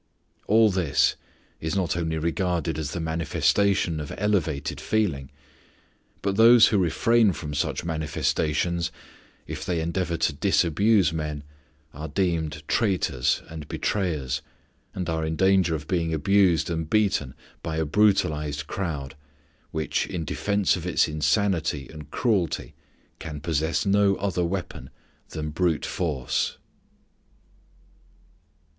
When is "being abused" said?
15.87-16.71